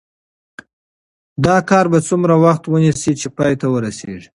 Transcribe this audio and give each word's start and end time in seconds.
دا 1.45 1.57
کار 1.69 1.85
به 1.91 1.99
څومره 2.07 2.35
وخت 2.45 2.63
ونیسي 2.67 3.11
چې 3.21 3.27
پای 3.37 3.53
ته 3.61 3.67
ورسیږي؟ 3.69 4.29